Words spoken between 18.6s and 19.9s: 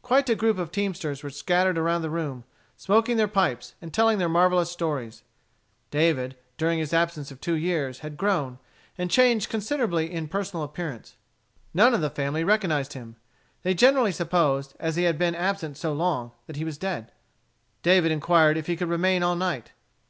he could remain all night.